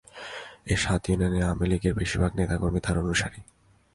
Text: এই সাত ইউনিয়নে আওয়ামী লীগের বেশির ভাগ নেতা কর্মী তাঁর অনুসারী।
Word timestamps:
এই 0.71 0.77
সাত 0.83 1.01
ইউনিয়নে 1.07 1.39
আওয়ামী 1.43 1.65
লীগের 1.71 1.93
বেশির 1.99 2.19
ভাগ 2.21 2.31
নেতা 2.39 2.55
কর্মী 2.61 2.79
তাঁর 2.85 3.01
অনুসারী। 3.03 3.39